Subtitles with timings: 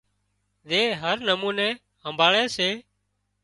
[0.69, 1.69] زي هر نموني
[2.03, 2.69] همڀاۯي سي